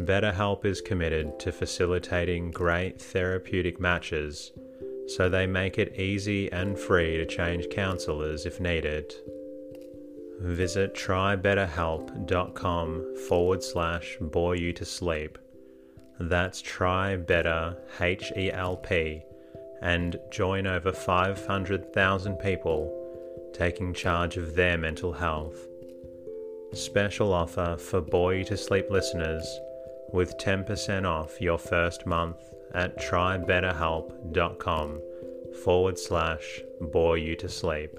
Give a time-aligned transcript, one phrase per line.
[0.00, 4.50] BetterHelp is committed to facilitating great therapeutic matches,
[5.06, 9.14] so they make it easy and free to change counselors if needed.
[10.40, 15.38] Visit trybetterhelp.com forward slash bore you to sleep.
[16.18, 19.22] That's try better H E L P
[19.82, 22.96] and join over 500,000 people
[23.54, 25.66] taking charge of their mental health.
[26.72, 28.00] Special offer for
[28.32, 29.44] You to Sleep listeners
[30.12, 32.36] with 10% off your first month
[32.74, 35.00] at trybetterhelp.com
[35.64, 36.60] forward slash
[36.92, 37.90] bore you to sleep.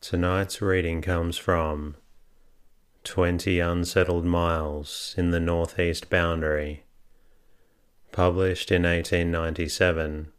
[0.00, 1.96] Tonight's reading comes from
[3.04, 6.82] 20 Unsettled Miles in the Northeast Boundary
[8.16, 10.32] Published in 1897,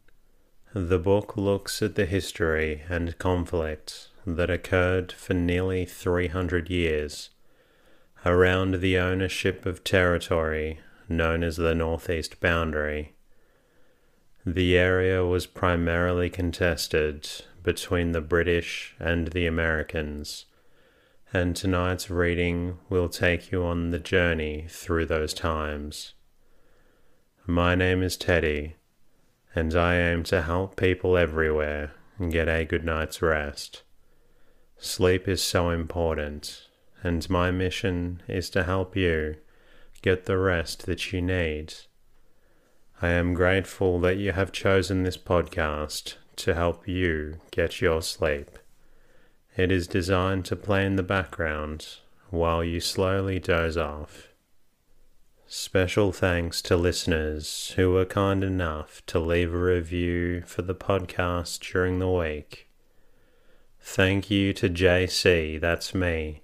[0.73, 7.29] the book looks at the history and conflict that occurred for nearly 300 years
[8.25, 13.13] around the ownership of territory known as the Northeast Boundary.
[14.45, 17.29] The area was primarily contested
[17.63, 20.45] between the British and the Americans,
[21.31, 26.13] and tonight's reading will take you on the journey through those times.
[27.45, 28.75] My name is Teddy,
[29.55, 31.93] and I aim to help people everywhere
[32.29, 33.83] get a good night's rest.
[34.79, 36.67] Sleep is so important,
[37.01, 39.37] and my mission is to help you
[40.03, 41.73] get the rest that you need.
[43.01, 48.59] I am grateful that you have chosen this podcast to help you get your sleep.
[49.55, 51.97] It is designed to play in the background
[52.29, 54.27] while you slowly doze off.
[55.47, 61.59] Special thanks to listeners who were kind enough to leave a review for the podcast
[61.71, 62.66] during the week.
[63.89, 66.43] Thank you to JC, that's me,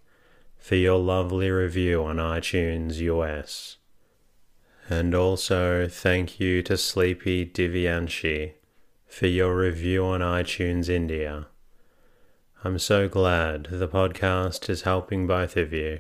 [0.57, 3.77] for your lovely review on iTunes US.
[4.89, 8.53] And also thank you to Sleepy Divyanshi
[9.05, 11.47] for your review on iTunes India.
[12.63, 15.99] I'm so glad the podcast is helping both of you.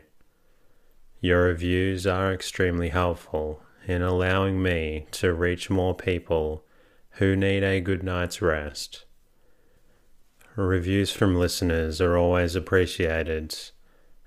[1.19, 6.63] Your reviews are extremely helpful in allowing me to reach more people
[7.19, 9.03] who need a good night's rest.
[10.55, 13.55] Reviews from listeners are always appreciated,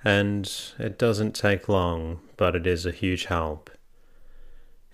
[0.02, 3.70] and it doesn't take long, but it is a huge help.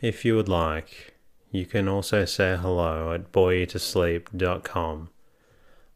[0.03, 1.15] If you would like,
[1.51, 5.09] you can also say hello at boreyoutosleep.com.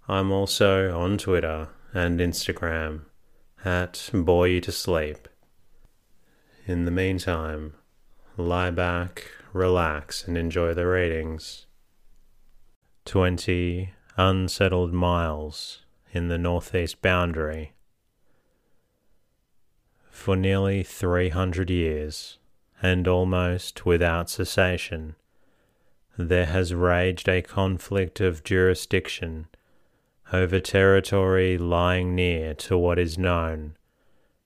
[0.08, 3.02] I'm also on Twitter and Instagram
[3.62, 5.26] at boreyoutosleep.
[6.66, 7.74] In the meantime,
[8.38, 11.66] lie back, relax, and enjoy the ratings.
[13.04, 15.82] 20 unsettled miles
[16.12, 17.72] in the northeast boundary.
[20.10, 22.38] For nearly 300 years,
[22.82, 25.16] and almost without cessation,
[26.16, 29.48] there has raged a conflict of jurisdiction
[30.32, 33.76] over territory lying near to what is known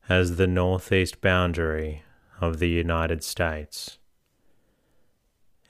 [0.08, 2.02] as the northeast boundary
[2.40, 3.98] of the United States.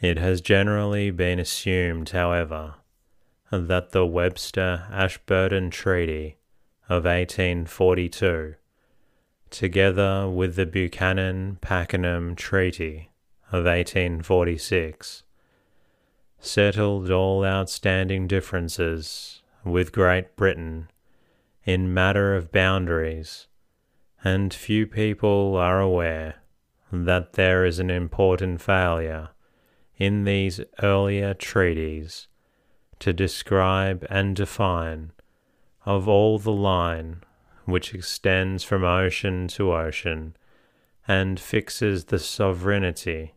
[0.01, 2.77] It has generally been assumed, however,
[3.51, 6.37] that the Webster Ashburton Treaty
[6.89, 8.55] of 1842,
[9.51, 13.11] together with the Buchanan Pakenham Treaty
[13.51, 15.25] of 1846,
[16.39, 20.89] settled all outstanding differences with Great Britain
[21.65, 23.49] in matter of boundaries,
[24.23, 26.37] and few people are aware
[26.93, 29.31] that there is an important failure
[29.97, 32.29] in these earlier treaties
[33.01, 35.13] to describe and define
[35.85, 37.23] of all the line
[37.65, 40.37] which extends from ocean to ocean
[41.09, 43.35] and fixes the sovereignty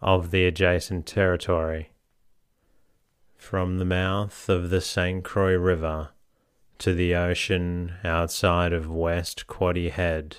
[0.00, 1.90] of the adjacent territory.
[3.36, 5.24] From the mouth of the St.
[5.24, 6.10] Croix River
[6.78, 10.38] to the ocean outside of West Quoddy Head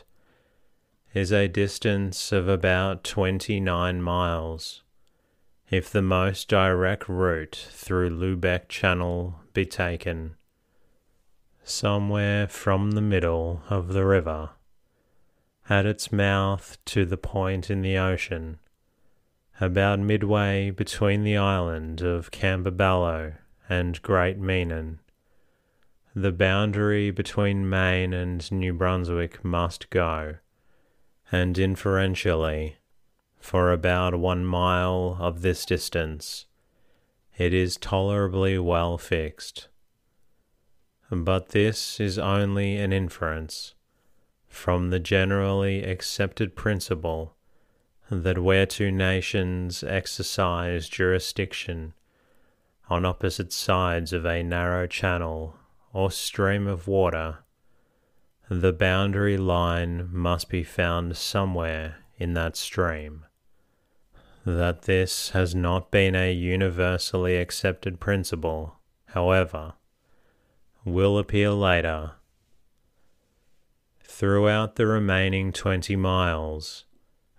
[1.14, 4.84] is a distance of about 29 miles.
[5.72, 10.36] If the most direct route through Lubec Channel be taken,
[11.64, 14.50] somewhere from the middle of the river,
[15.70, 18.58] at its mouth to the point in the ocean,
[19.62, 23.36] about midway between the island of Campobello
[23.70, 24.98] and Great Meenan.
[26.16, 30.38] The boundary between Maine and New Brunswick must go,
[31.32, 32.79] and inferentially,
[33.40, 36.46] for about one mile of this distance,
[37.38, 39.70] it is tolerably well fixed.
[41.10, 43.74] But this is only an inference
[44.48, 47.36] from the generally accepted principle
[48.10, 51.94] that where two nations exercise jurisdiction
[52.90, 55.56] on opposite sides of a narrow channel
[55.94, 57.40] or stream of water,
[58.50, 63.26] the boundary line must be found somewhere in that stream.
[64.58, 68.80] That this has not been a universally accepted principle,
[69.10, 69.74] however,
[70.84, 72.14] will appear later.
[74.02, 76.86] Throughout the remaining 20 miles,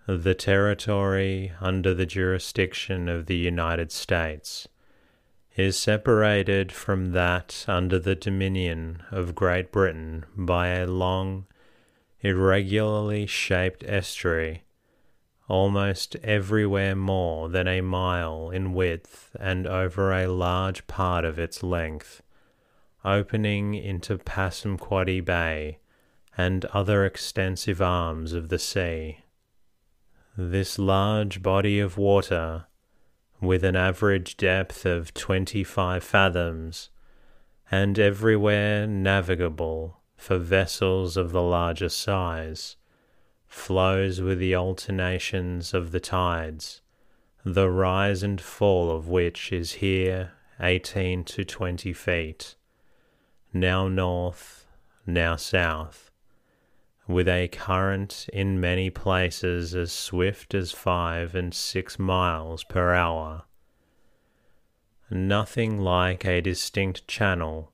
[0.07, 4.69] the territory under the jurisdiction of the United States
[5.57, 11.45] is separated from that under the dominion of Great Britain by a long,
[12.21, 14.63] irregularly shaped estuary,
[15.51, 21.61] almost everywhere more than a mile in width and over a large part of its
[21.61, 22.21] length,
[23.03, 25.79] opening into Passamaquoddy Bay
[26.37, 29.17] and other extensive arms of the sea.
[30.37, 32.67] This large body of water
[33.41, 36.89] with an average depth of 25 fathoms,
[37.69, 42.77] and everywhere navigable for vessels of the larger size,
[43.51, 46.81] flows with the alternations of the tides,
[47.43, 52.55] the rise and fall of which is here 18 to 20 feet,
[53.53, 54.65] now north,
[55.05, 56.11] now south
[57.07, 63.43] with a current in many places as swift as five and six miles per hour.
[65.09, 67.73] Nothing like a distinct channel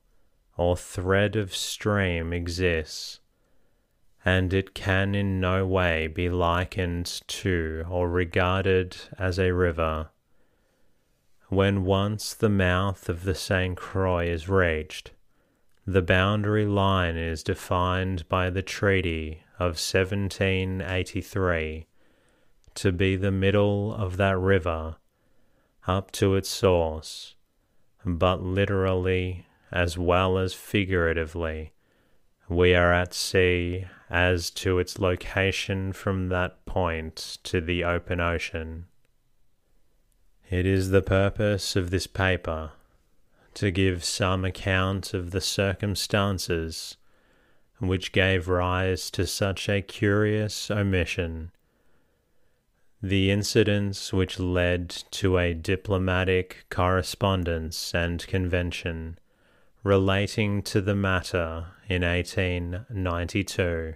[0.56, 3.20] or thread of stream exists,
[4.24, 10.10] and it can in no way be likened to or regarded as a river.
[11.48, 13.76] When once the mouth of the St.
[13.76, 15.12] Croix is reached,
[15.86, 21.86] the boundary line is defined by the Treaty of 1783
[22.74, 24.96] to be the middle of that river
[25.86, 27.34] up to its source,
[28.04, 31.72] but literally as well as figuratively,
[32.48, 38.86] we are at sea as to its location from that point to the open ocean.
[40.50, 42.72] It is the purpose of this paper
[43.54, 46.96] to give some account of the circumstances
[47.80, 51.50] which gave rise to such a curious omission.
[53.02, 59.18] The incidents which led to a diplomatic correspondence and convention
[59.82, 63.94] relating to the matter in 1892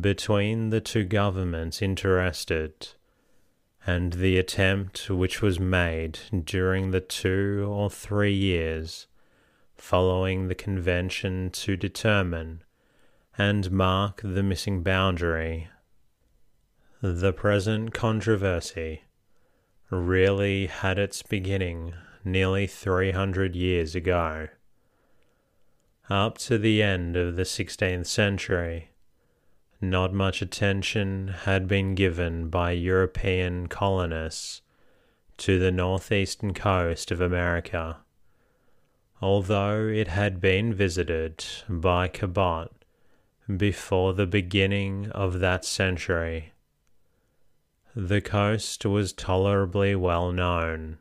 [0.00, 2.88] between the two governments interested
[3.86, 9.06] and the attempt which was made during the two or three years
[9.76, 12.62] following the convention to determine
[13.38, 15.68] and mark the missing boundary.
[17.00, 19.02] The present controversy
[19.90, 24.48] really had its beginning nearly 300 years ago.
[26.08, 28.90] Up to the end of the 16th century,
[29.80, 34.62] not much attention had been given by European colonists
[35.38, 37.98] to the northeastern coast of America,
[39.20, 42.70] although it had been visited by Cabot
[43.56, 46.52] before the beginning of that century.
[47.96, 50.98] The coast was tolerably well known,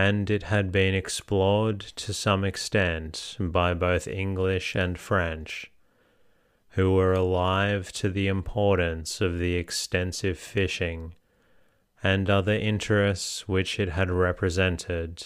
[0.00, 5.70] and it had been explored to some extent by both English and French,
[6.70, 11.14] who were alive to the importance of the extensive fishing
[12.02, 15.22] and other interests which it had represented.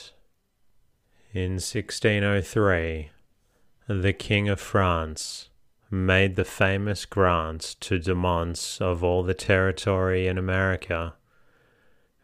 [1.32, 3.10] In 1603,
[3.86, 5.50] the King of France
[5.88, 11.14] made the famous grant to de Monts of all the territory in America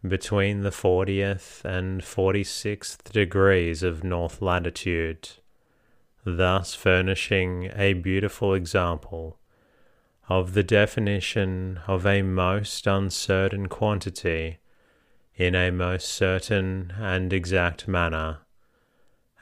[0.07, 5.29] between the 40th and 46th degrees of north latitude,
[6.25, 9.39] thus furnishing a beautiful example
[10.29, 14.59] of the definition of a most uncertain quantity
[15.35, 18.39] in a most certain and exact manner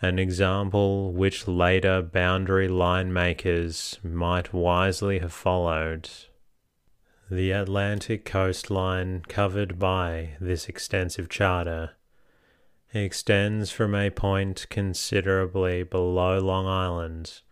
[0.00, 6.08] an example which later boundary line makers might wisely have followed.
[7.30, 11.90] The Atlantic coastline covered by this extensive charter
[12.94, 17.42] extends from a point considerably below Long Island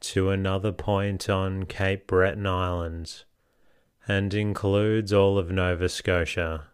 [0.00, 3.22] to another point on Cape Breton Island
[4.08, 6.64] and includes all of Nova Scotia.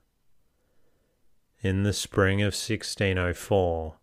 [1.61, 3.97] In the spring of 1604,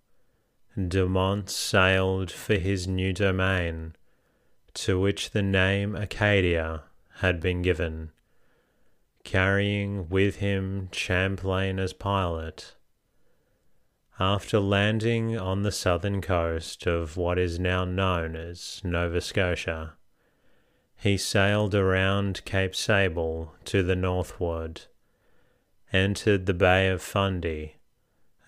[0.88, 3.96] De Monts sailed for his new domain,
[4.76, 6.84] to which the name Acadia
[7.22, 8.12] had been given,
[9.24, 12.76] carrying with him Champlain as pilot.
[14.20, 19.94] After landing on the southern coast of what is now known as Nova Scotia,
[20.98, 24.82] he sailed around Cape Sable to the northward,
[25.94, 27.78] entered the Bay of Fundy,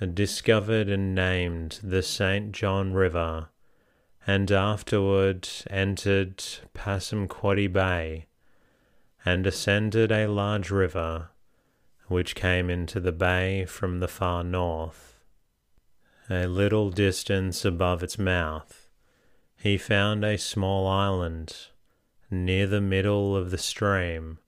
[0.01, 2.51] and discovered and named the St.
[2.51, 3.49] John River,
[4.27, 8.25] and afterward entered Passamaquoddy Bay
[9.25, 11.29] and ascended a large river
[12.07, 15.19] which came into the bay from the far north.
[16.29, 18.89] A little distance above its mouth,
[19.57, 21.55] he found a small island
[22.29, 24.39] near the middle of the stream,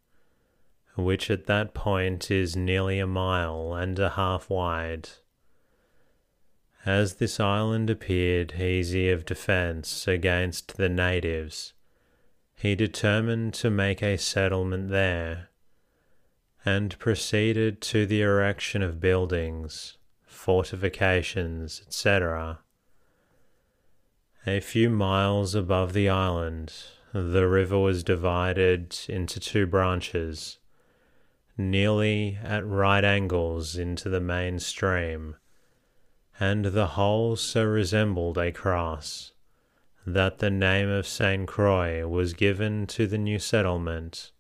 [0.96, 5.10] which at that point is nearly a mile and a half wide.
[6.86, 11.74] As this island appeared easy of defence against the natives,
[12.64, 15.50] he determined to make a settlement there,
[16.64, 22.60] and proceeded to the erection of buildings, fortifications, etc.
[24.48, 26.74] A few miles above the island,
[27.12, 30.58] the river was divided into two branches,
[31.58, 35.36] nearly at right angles into the main stream
[36.40, 39.33] and the whole so resembled a cross
[40.06, 41.48] that the name of St.
[41.48, 44.32] Croix was given to the new settlement,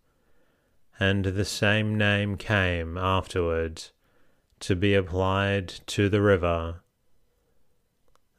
[0.99, 3.83] and the same name came afterward
[4.59, 6.81] to be applied to the river.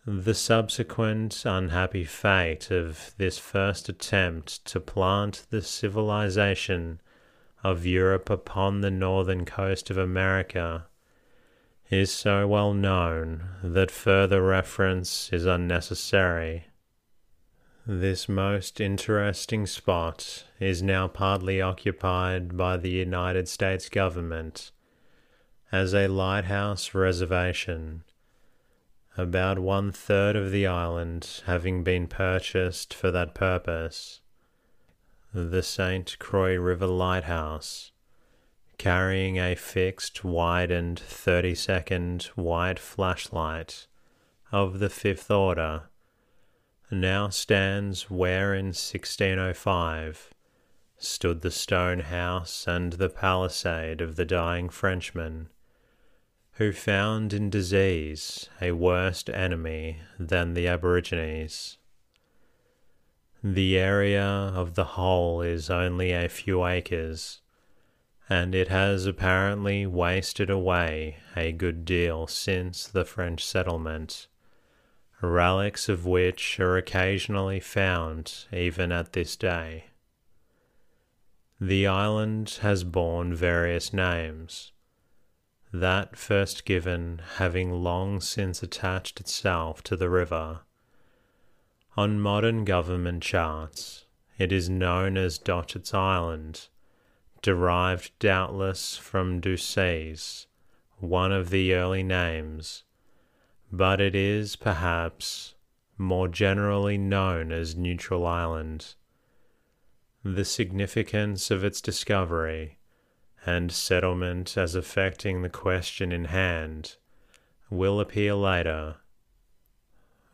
[0.07, 7.01] The subsequent unhappy fate of this first attempt to plant the civilization
[7.63, 10.87] of Europe upon the northern coast of America
[11.91, 16.67] is so well known that further reference is unnecessary.
[17.87, 24.71] This most interesting spot is now partly occupied by the United States government
[25.71, 28.03] as a lighthouse reservation,
[29.19, 34.23] about one third of the island having been purchased for that purpose.
[35.35, 36.19] The St.
[36.19, 37.93] Croix River Lighthouse
[38.79, 43.87] carrying a fixed, widened 30 second white flashlight
[44.51, 45.91] of the fifth order,
[46.91, 50.33] now stands where in 1605
[50.99, 55.49] stood the stone house and the palisade of the dying Frenchman,
[56.53, 61.79] who found in disease a worse enemy than the Aborigines.
[63.43, 67.41] The area of the whole is only a few acres
[68.29, 74.29] and it has apparently wasted away a good deal since the French settlement,
[75.27, 79.87] relics of which are occasionally found even at this day.
[81.61, 84.73] The island has borne various names,
[85.73, 90.61] that first given having long since attached itself to the river.
[91.97, 94.05] On modern government charts,
[94.37, 96.69] it is known as Dochet's Island
[97.41, 100.47] derived doubtless from Deuces,
[100.99, 102.83] one of the early names,
[103.77, 105.55] but it is perhaps
[105.99, 108.95] more generally known as Neutral Island.
[110.23, 112.79] The significance of its discovery
[113.45, 116.97] and settlement as affecting the question in hand
[117.69, 118.97] will appear later.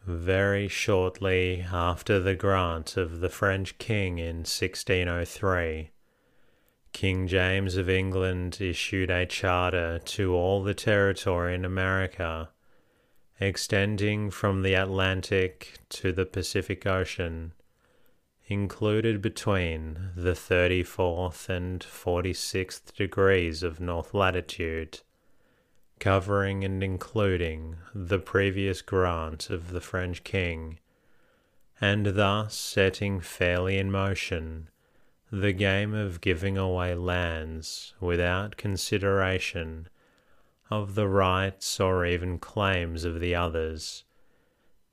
[0.07, 5.91] Very shortly after the grant of the French king in 1603,
[6.93, 12.51] King James of England issued a charter to all the territory in America,
[13.41, 17.53] extending from the Atlantic to the Pacific Ocean,
[18.47, 25.01] included between the 34th and 46th degrees of north latitude
[26.01, 30.79] covering and including the previous grant of the French king,
[31.81, 34.69] and thus setting fairly in motion
[35.31, 39.87] the game of giving away lands without consideration
[40.71, 44.05] of the rights or even claims of the others,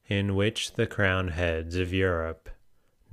[0.07, 2.49] in which the crown heads of Europe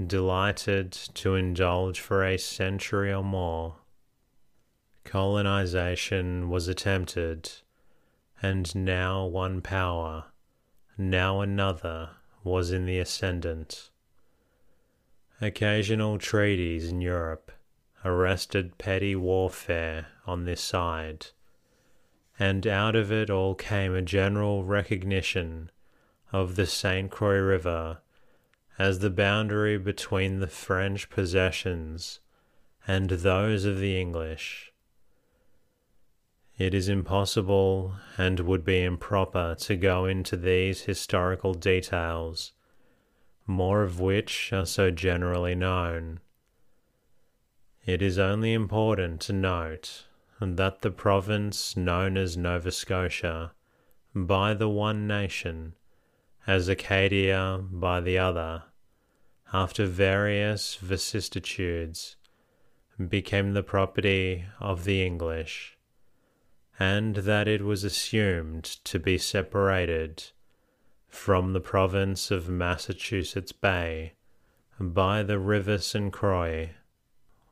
[0.04, 3.76] delighted to indulge for a century or more.
[5.04, 7.50] Colonization was attempted
[8.42, 10.24] and now one power,
[10.98, 12.10] now another,
[12.42, 13.90] was in the ascendant.
[15.40, 17.52] Occasional treaties in Europe
[18.04, 21.26] arrested petty warfare on this side,
[22.38, 25.70] and out of it all came a general recognition
[26.32, 27.10] of the St.
[27.10, 27.98] Croix River
[28.78, 32.20] as the boundary between the French possessions
[32.86, 34.72] and those of the English.
[36.58, 42.52] It is impossible and would be improper to go into these historical details,
[43.46, 46.20] more of which are so generally known.
[47.84, 50.06] It is only important to note
[50.40, 53.52] that the province known as Nova Scotia
[54.14, 55.74] by the one nation,
[56.46, 58.64] as Acadia by the other,
[59.52, 62.16] after various vicissitudes,
[63.08, 65.74] became the property of the English
[66.78, 70.24] and that it was assumed to be separated
[71.08, 74.14] from the province of Massachusetts Bay
[74.80, 76.12] by the River St.
[76.12, 76.70] Croix,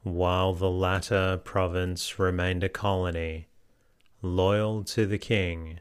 [0.02, 3.46] while the latter province remained a colony
[4.20, 5.80] loyal to the king,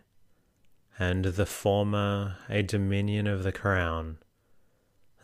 [0.97, 4.17] and the former a dominion of the crown.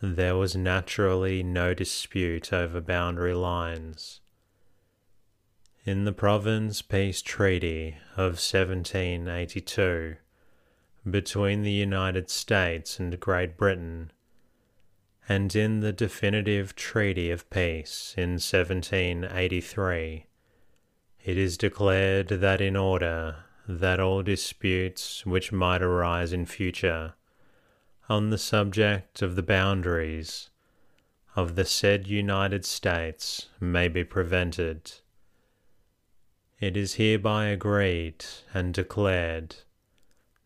[0.00, 4.20] There was naturally no dispute over boundary lines
[5.88, 10.16] in the Province Peace Treaty of 1782
[11.10, 14.12] between the United States and Great Britain,
[15.28, 20.26] and in the definitive Treaty of Peace in 1783,
[21.24, 23.36] it is declared that in order
[23.68, 27.14] that all disputes which might arise in future
[28.08, 30.48] on the subject of the boundaries
[31.36, 34.92] of the said United States may be prevented
[36.60, 39.54] it is hereby agreed and declared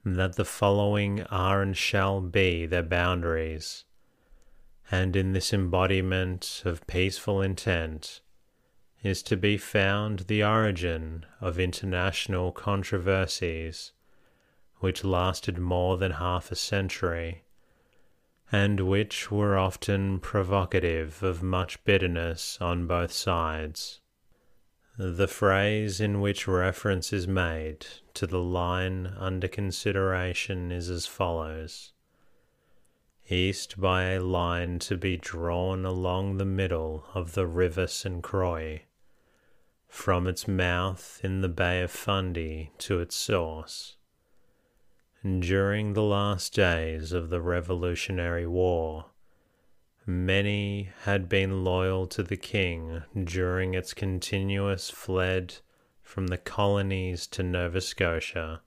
[0.04, 3.84] that the following are and shall be their boundaries,
[4.92, 8.20] and in this embodiment of peaceful intent
[9.02, 13.92] is to be found the origin of international controversies
[14.80, 17.44] which lasted more than half a century,
[18.50, 24.00] and which were often provocative of much bitterness on both sides.
[24.98, 31.92] The phrase in which reference is made to the line under consideration is as follows
[33.28, 38.22] East by a line to be drawn along the middle of the River St.
[38.22, 38.82] Croix,
[39.88, 43.96] from its mouth in the Bay of Fundy to its source.
[45.22, 49.12] During the last days of the Revolutionary War,
[50.06, 55.58] Many had been loyal to the king during its continuous fled
[56.02, 58.62] from the colonies to Nova Scotia,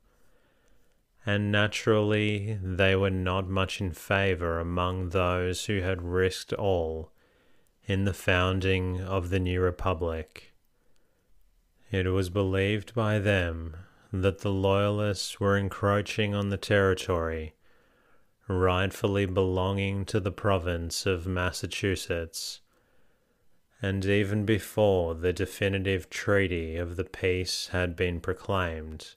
[1.26, 7.12] and naturally they were not much in favour among those who had risked all
[7.86, 10.54] in the founding of the new republic.
[11.92, 13.76] It was believed by them
[14.12, 17.56] that the Loyalists were encroaching on the territory
[18.48, 22.62] rightfully belonging to the province of Massachusetts,
[23.82, 29.16] and even before the definitive treaty of the peace had been proclaimed,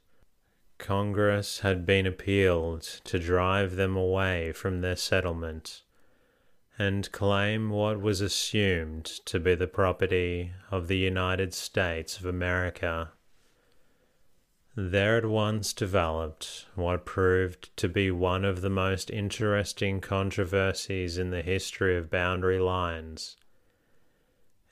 [0.78, 5.82] Congress had been appealed to drive them away from their settlement
[6.78, 13.10] and claim what was assumed to be the property of the United States of America.
[14.76, 21.30] There at once developed what proved to be one of the most interesting controversies in
[21.30, 23.36] the history of boundary lines.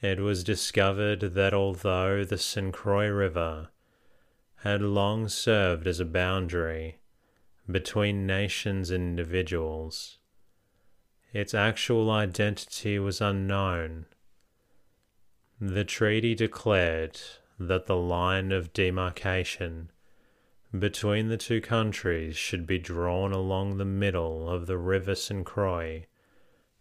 [0.01, 2.73] It was discovered that although the St.
[2.73, 3.71] Croix River
[4.59, 6.99] had long served as a boundary
[7.71, 10.19] between nations and individuals,
[11.33, 14.07] its actual identity was unknown.
[15.61, 17.21] The treaty declared
[17.59, 19.91] that the line of demarcation
[20.79, 25.45] between the two countries should be drawn along the middle of the River St.
[25.45, 26.07] Croix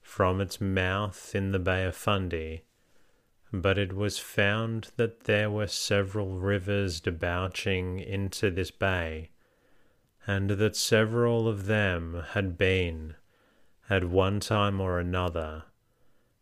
[0.01, 2.63] from its mouth in the Bay of Fundy,
[3.51, 9.29] but it was found that there were several rivers debouching into this bay,
[10.27, 13.15] and that several of them had been,
[13.89, 15.63] at one time or another,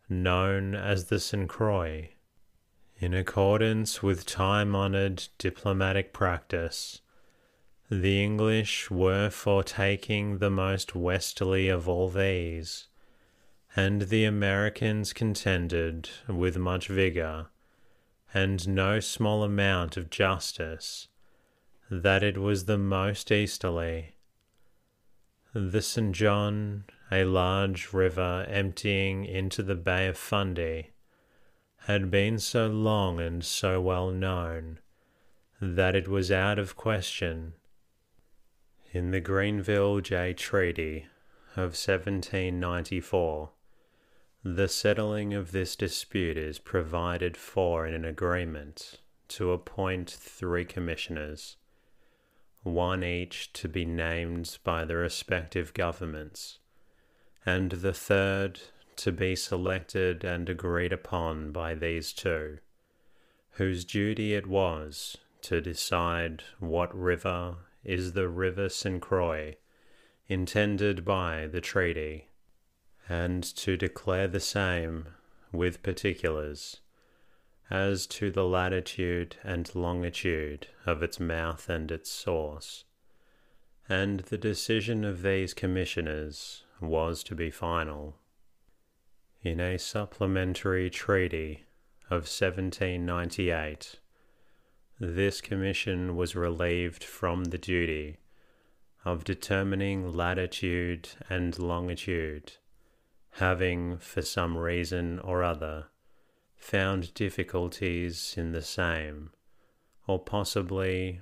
[0.09, 1.49] known as the St.
[1.49, 2.09] Croix.
[2.97, 7.01] In accordance with time honored diplomatic practice,
[7.89, 12.87] the English were for taking the most westerly of all these,
[13.75, 17.47] and the Americans contended with much vigor
[18.33, 21.07] and no small amount of justice
[21.89, 24.15] that it was the most easterly.
[25.53, 26.15] The St.
[26.15, 30.91] John, a large river emptying into the Bay of Fundy,
[31.85, 34.79] had been so long and so well known
[35.61, 37.53] that it was out of question.
[38.91, 41.07] In the Grenville Jay Treaty
[41.55, 43.51] of 1794,
[44.45, 51.55] the settling of this dispute is provided for in an agreement to appoint three commissioners,
[52.61, 56.59] one each to be named by the respective governments,
[57.45, 58.59] and the third
[58.97, 62.57] to be selected and agreed upon by these two,
[63.51, 69.01] whose duty it was to decide what river is the River St.
[69.01, 69.55] Croix
[70.27, 72.27] intended by the treaty,
[73.09, 75.07] and to declare the same
[75.51, 76.81] with particulars
[77.69, 82.83] as to the latitude and longitude of its mouth and its source.
[83.89, 88.17] And the decision of these commissioners was to be final
[89.43, 91.65] in a supplementary treaty
[92.05, 93.99] of 1798,
[94.99, 98.17] this commission was relieved from the duty
[99.03, 102.53] of determining latitude and longitude,
[103.37, 105.85] having, for some reason or other,
[106.55, 109.31] found difficulties in the same,
[110.07, 111.21] or possibly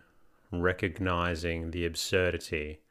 [0.52, 2.82] recognizing the absurdity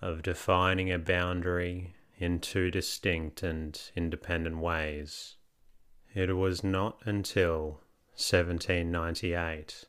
[0.00, 5.36] of defining a boundary in two distinct and independent ways.
[6.14, 7.80] It was not until
[8.14, 9.84] 1798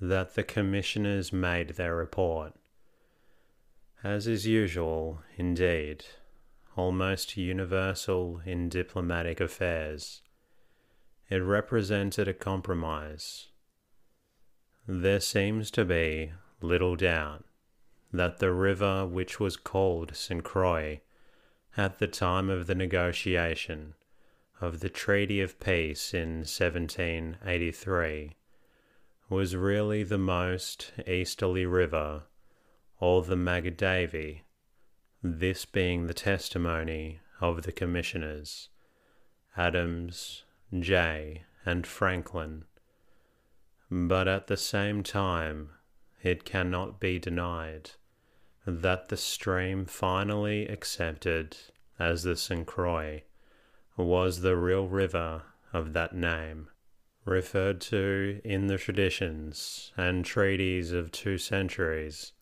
[0.00, 2.54] that the commissioners made their report.
[4.02, 6.04] As is usual, indeed,
[6.76, 10.22] almost universal in diplomatic affairs,
[11.28, 13.48] it represented a compromise.
[14.86, 17.44] There seems to be little doubt
[18.12, 20.44] that the river which was called St.
[20.44, 21.00] Croix
[21.76, 23.94] at the time of the negotiation
[24.60, 28.36] of the Treaty of Peace in 1783
[29.28, 32.22] was really the most easterly river,
[33.00, 34.42] or the Magaguadavic,
[35.34, 38.68] this being the testimony of the commissioners,
[39.56, 40.44] Adams,
[40.78, 42.64] Jay, and Franklin.
[43.90, 45.70] But at the same time,
[46.22, 47.90] it cannot be denied
[48.66, 51.56] that the stream finally accepted
[51.98, 52.66] as the St.
[52.66, 53.22] Croix
[53.96, 56.68] was the real river of that name,
[57.24, 62.32] referred to in the traditions and treaties of two centuries,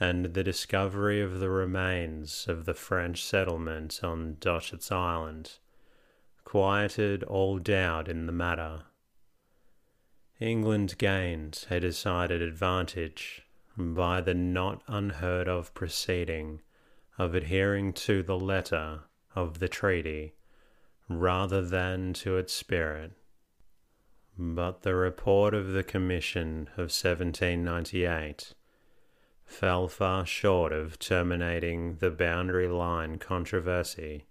[0.00, 5.58] and the discovery of the remains of the French settlement on Dochet's Island
[6.44, 8.82] quieted all doubt in the matter.
[10.40, 13.42] England gained a decided advantage
[13.76, 16.60] by the not unheard of proceeding
[17.18, 19.00] of adhering to the letter
[19.34, 20.34] of the treaty
[21.08, 23.12] rather than to its spirit.
[24.36, 28.54] But the report of the Commission of 1798
[29.44, 34.26] fell far short of terminating the boundary line controversy.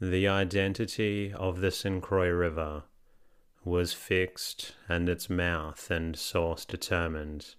[0.00, 2.02] The identity of the St.
[2.02, 2.84] Croix River
[3.64, 7.54] was fixed and its mouth and source determined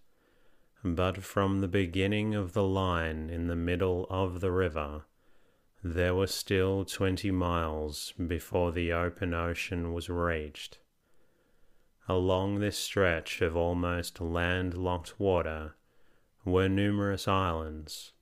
[0.83, 5.05] but from the beginning of the line in the middle of the river,
[5.83, 10.79] there were still twenty miles before the open ocean was reached.
[12.07, 15.75] Along this stretch of almost landlocked water
[16.47, 18.13] were numerous islands,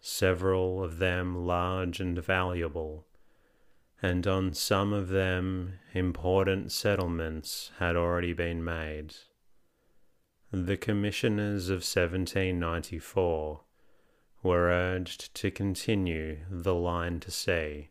[0.00, 3.04] several of them large and valuable,
[4.00, 9.12] and on some of them important settlements had already been made.
[10.52, 13.60] The commissioners of 1794
[14.44, 17.90] were urged to continue the line to sea,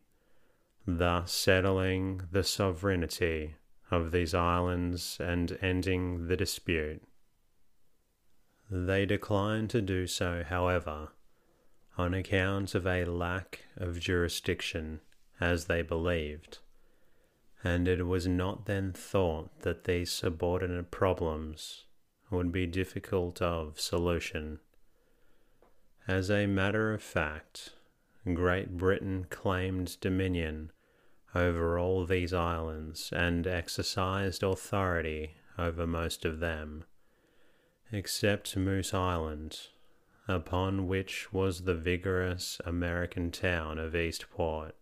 [0.86, 3.56] thus settling the sovereignty
[3.90, 7.02] of these islands and ending the dispute.
[8.74, 11.10] They declined to do so, however,
[11.98, 15.02] on account of a lack of jurisdiction,
[15.38, 16.60] as they believed,
[17.62, 21.84] and it was not then thought that these subordinate problems
[22.30, 24.58] would be difficult of solution.
[26.08, 27.74] As a matter of fact,
[28.24, 30.72] Great Britain claimed dominion
[31.34, 36.84] over all these islands and exercised authority over most of them,
[37.92, 39.68] except Moose Island,
[40.26, 44.74] upon which was the vigorous American town of Eastport.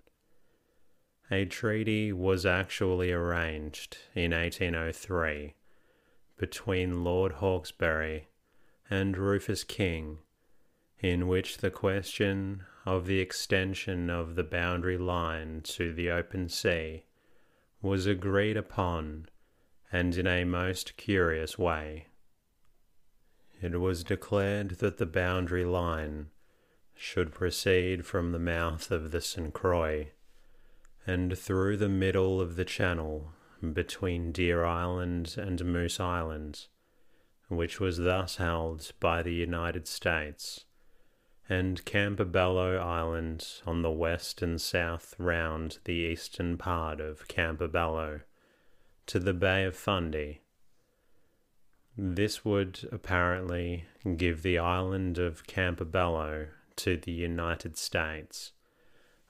[1.30, 5.54] A treaty was actually arranged in 1803
[6.38, 8.28] between Lord Hawkesbury
[8.88, 10.18] and Rufus King,
[11.00, 17.04] in which the question of the extension of the boundary line to the open sea
[17.82, 19.28] was agreed upon
[19.92, 22.06] and in a most curious way.
[23.60, 26.30] It was declared that the boundary line
[26.94, 29.52] should proceed from the mouth of the St.
[29.52, 30.12] Croix
[31.06, 33.32] and through the middle of the channel
[33.72, 36.66] between Deer Island and Moose Island,
[37.48, 40.64] which was thus held by the United States
[41.50, 48.20] and Campobello Island on the west and south round the eastern part of Campobello
[49.06, 50.42] to the Bay of Fundy.
[52.02, 53.84] This would apparently
[54.16, 58.52] give the island of Campobello to the United States,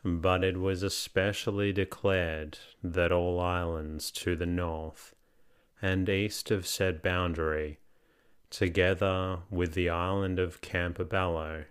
[0.05, 5.17] but it was especially declared that all islands to the north
[5.83, 7.81] and east of said boundary,
[8.51, 11.65] together with the island of Campobello,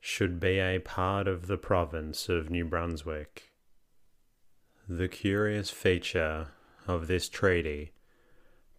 [0.00, 3.50] should be a part of the province of New Brunswick.
[4.88, 6.52] The curious feature
[6.86, 7.92] of this treaty,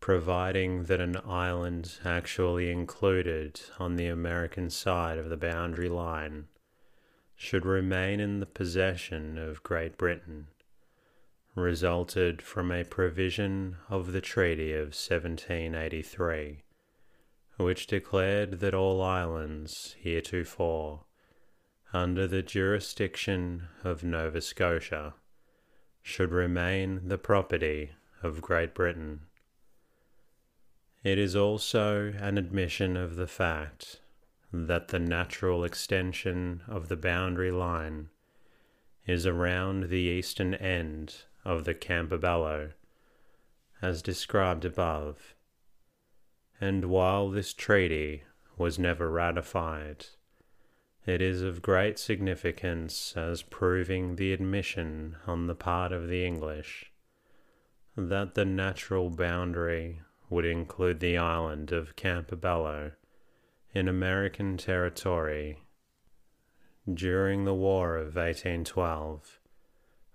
[0.03, 6.45] providing that an island actually included on the American side of the boundary line
[7.37, 10.45] should remain in the possession of Great Britain,
[11.55, 16.63] resulted from a provision of the Treaty of 1783,
[17.55, 21.05] which declared that all islands heretofore
[21.93, 25.13] under the jurisdiction of Nova Scotia
[26.01, 29.21] should remain the property of Great Britain.
[31.03, 33.99] It is also an admission of the fact
[34.53, 38.09] that the natural extension of the boundary line
[39.05, 42.71] is around the eastern end of the Campobello,
[43.81, 45.35] as described above,
[46.61, 48.23] and while this treaty
[48.57, 50.05] was never ratified,
[51.05, 56.93] it is of great significance as proving the admission on the part of the English
[57.97, 59.99] that the natural boundary
[60.33, 62.91] would include the island of Campobello
[63.73, 65.59] in American territory.
[66.91, 69.39] During the War of 1812,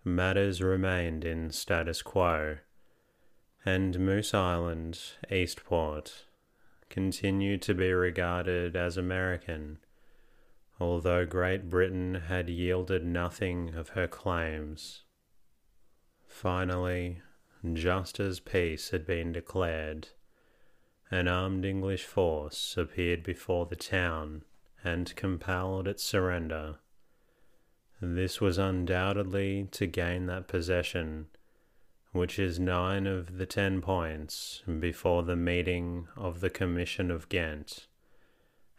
[0.04, 2.59] matters remained in status quo,
[3.64, 5.00] and Moose Island,
[5.31, 6.26] Eastport,
[6.90, 9.78] continued to be regarded as American
[10.81, 15.02] although Great Britain had yielded nothing of her claims.
[16.26, 17.22] Finally,
[17.73, 20.09] just as peace had been declared,
[21.11, 24.42] an armed English force appeared before the town
[24.85, 26.77] and compelled its surrender.
[28.01, 31.27] This was undoubtedly to gain that possession,
[32.12, 37.87] which is nine of the ten points before the meeting of the Commission of Ghent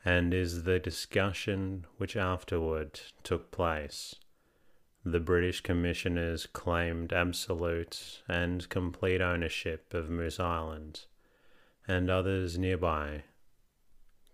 [0.06, 4.16] and is the discussion which afterward took place.
[5.12, 11.06] The British commissioners claimed absolute and complete ownership of Moose Island
[11.88, 13.24] and others nearby.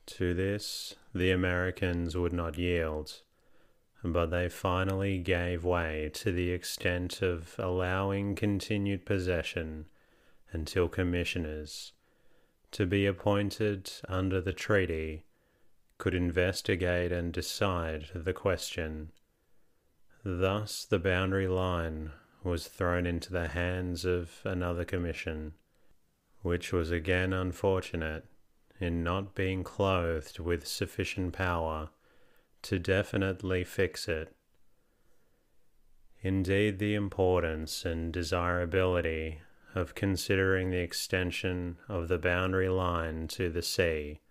[0.07, 3.21] To this the Americans would not yield,
[4.03, 9.85] but they finally gave way to the extent of allowing continued possession
[10.51, 11.93] until commissioners,
[12.71, 15.23] to be appointed under the treaty,
[15.97, 19.13] could investigate and decide the question.
[20.27, 22.11] Thus, the boundary line
[22.43, 25.53] was thrown into the hands of another commission,
[26.41, 28.25] which was again unfortunate
[28.79, 31.89] in not being clothed with sufficient power
[32.63, 34.35] to definitely fix it.
[36.23, 39.41] Indeed, the importance and desirability
[39.75, 44.21] of considering the extension of the boundary line to the sea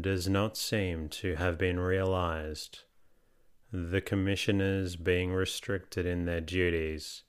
[0.00, 2.84] does not seem to have been realized,
[3.76, 7.24] the commissioners being restricted in their duties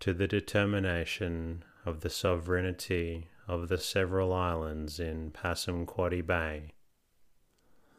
[0.00, 6.72] to the determination of the sovereignty of the several islands in Passamaquoddy Bay.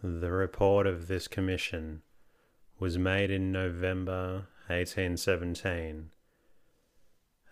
[0.01, 2.01] The report of this commission
[2.79, 6.09] was made in November 1817.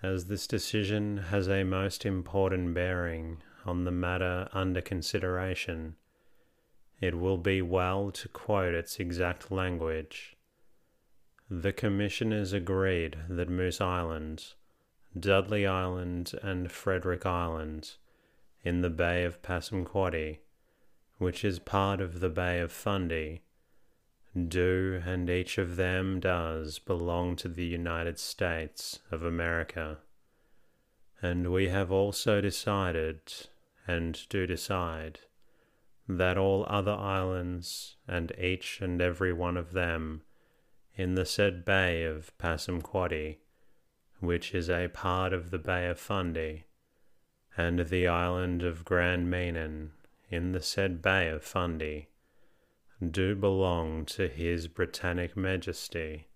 [0.01, 5.95] As this decision has a most important bearing on the matter under consideration,
[7.01, 10.35] it will be well to quote its exact language.
[11.49, 14.53] The commissioners agreed that Moose Island,
[15.17, 17.95] Dudley Island, and Frederick Island,
[18.63, 20.39] in the Bay of Passamaquoddy,
[21.17, 23.43] which is part of the Bay of Fundy,
[24.47, 29.99] do and each of them does belong to the United States of America.
[31.21, 33.21] And we have also decided,
[33.87, 35.19] and do decide,
[36.07, 40.21] that all other islands, and each and every one of them,
[40.95, 43.37] in the said Bay of Passamaquoddy,
[44.19, 46.65] which is a part of the Bay of Fundy,
[47.55, 49.91] and the island of Grand Manan
[50.29, 52.09] in the said Bay of Fundy,
[53.11, 56.27] do belong to His Britannic Majesty,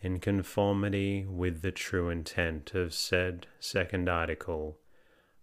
[0.00, 4.78] in conformity with the true intent of said second article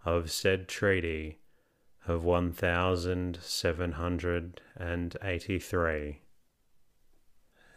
[0.06, 1.40] of said treaty
[2.08, 6.22] of one thousand seven hundred and eighty three.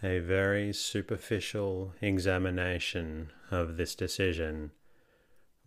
[0.03, 4.73] A very superficial examination of this decision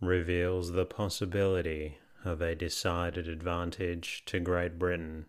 [0.00, 5.26] reveals the possibility of a decided advantage to Great Britain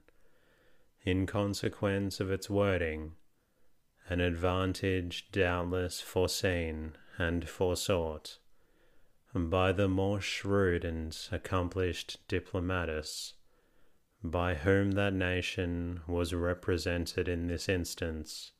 [1.04, 3.13] in consequence of its wording,
[4.10, 8.40] an advantage doubtless foreseen and foresought
[9.45, 13.34] by the more shrewd and accomplished diplomatists
[14.23, 18.52] by whom that nation was represented in this instance,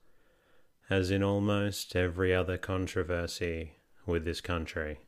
[0.90, 3.74] as in almost every other controversy
[4.06, 5.00] with this country.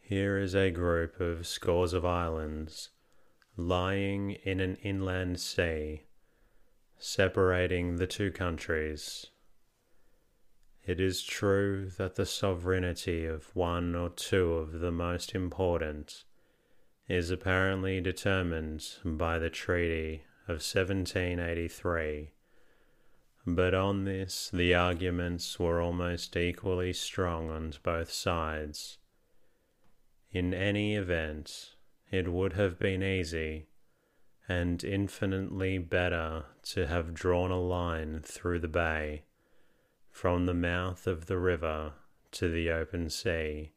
[0.00, 2.90] Here is a group of scores of islands
[3.56, 6.02] lying in an inland sea,
[6.98, 9.26] separating the two countries
[10.88, 16.24] it is true that the sovereignty of one or two of the most important
[17.06, 22.30] is apparently determined by the Treaty of 1783,
[23.46, 28.96] but on this the arguments were almost equally strong on both sides.
[30.32, 31.74] In any event,
[32.10, 33.66] it would have been easy
[34.48, 39.24] and infinitely better to have drawn a line through the bay
[40.18, 41.92] from the mouth of the river
[42.32, 43.70] to the open sea,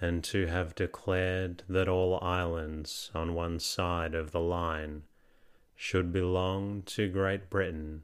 [0.00, 5.00] and to have declared that all islands on one side of the line
[5.76, 8.02] should belong to Great Britain,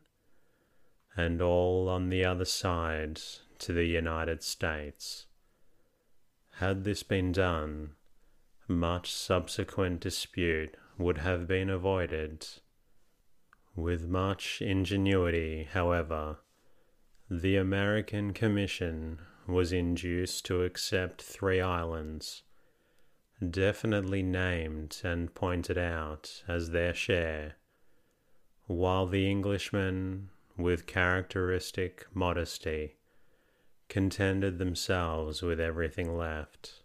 [1.16, 3.20] and all on the other side
[3.58, 5.26] to the United States.
[6.58, 7.94] Had this been done,
[8.68, 12.46] much subsequent dispute would have been avoided.
[13.74, 16.36] With much ingenuity, however,
[17.30, 22.42] the American Commission was induced to accept three islands,
[23.50, 27.56] definitely named and pointed out as their share,
[28.66, 32.96] while the Englishmen, with characteristic modesty,
[33.88, 36.82] contented themselves with everything left.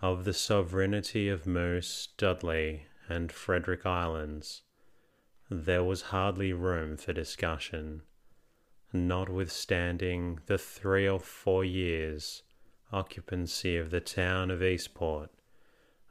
[0.00, 4.62] Of the sovereignty of Moose, Dudley, and Frederick Islands,
[5.50, 8.00] there was hardly room for discussion
[8.92, 12.42] notwithstanding the three or four years'
[12.92, 15.30] occupancy of the town of Eastport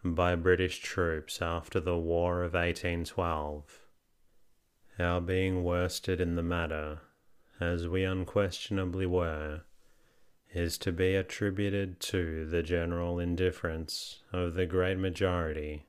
[0.03, 3.81] by British troops after the War of 1812.
[4.97, 7.01] Our being worsted in the matter,
[7.59, 9.61] as we unquestionably were,
[10.53, 15.85] is to be attributed to the general indifference of the great majority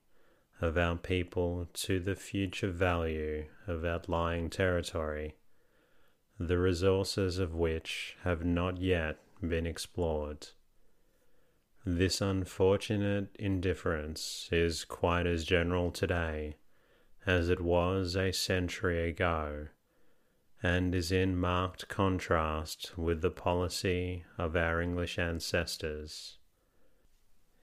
[0.61, 5.37] of our people to the future value of outlying territory
[6.43, 10.49] the resources of which have not yet been explored.
[11.85, 16.57] This unfortunate indifference is quite as general today
[17.27, 19.67] as it was a century ago,
[20.63, 26.39] and is in marked contrast with the policy of our English ancestors.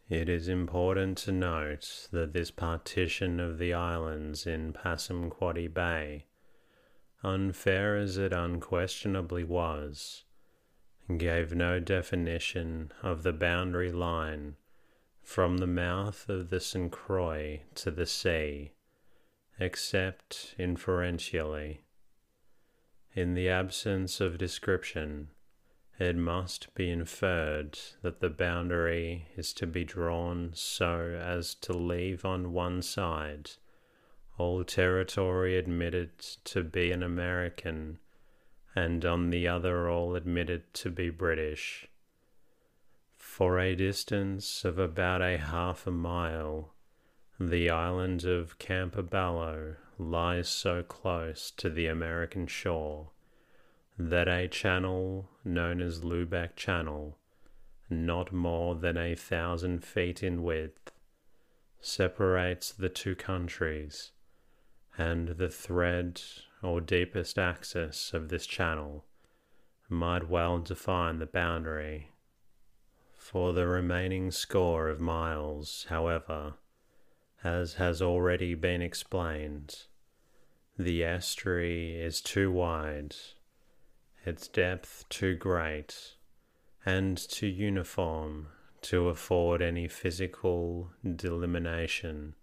[0.07, 6.26] It is important to note that this partition of the islands in Passamaquoddy Bay,
[7.24, 10.24] unfair as it unquestionably was,
[11.18, 14.55] gave no definition of the boundary line
[15.24, 16.91] from the mouth of the St.
[16.91, 18.72] Croix to the sea,
[19.59, 21.82] except inferentially.
[23.13, 25.30] In the absence of description,
[25.99, 32.24] it must be inferred that the boundary is to be drawn so as to leave
[32.24, 33.51] on one side
[34.38, 38.00] all territory admitted to be an American,
[38.76, 41.88] and on the other all admitted to be British.
[43.16, 46.74] For a distance of about a half a mile,
[47.40, 53.10] the island of Campobello lies so close to the American shore
[53.98, 57.18] that a channel known as Lubec Channel,
[57.90, 60.92] not more than a thousand feet in width,
[61.80, 64.12] separates the two countries,
[64.98, 66.22] and the thread
[66.64, 69.06] or deepest axis of this channel
[69.89, 72.10] might well define the boundary.
[73.16, 76.56] For the remaining score of miles, however,
[77.43, 79.84] as has already been explained,
[80.78, 83.16] the estuary is too wide
[84.26, 86.16] its depth too great
[86.86, 88.48] and too uniform
[88.82, 92.36] to afford any physical delimitation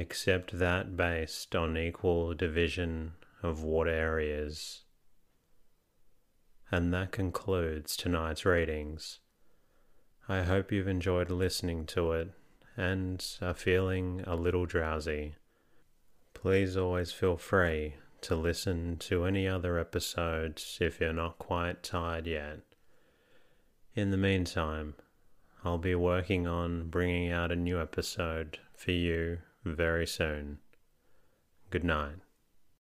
[0.00, 4.84] except that based on equal division of what areas.
[6.72, 9.18] And that concludes tonight's readings.
[10.26, 12.30] I hope you've enjoyed listening to it
[12.78, 15.34] and are feeling a little drowsy.
[16.32, 22.26] Please always feel free to listen to any other episodes if you're not quite tired
[22.26, 22.60] yet.
[23.94, 24.94] In the meantime,
[25.62, 30.58] I'll be working on bringing out a new episode for you very soon.
[31.70, 32.16] Good night.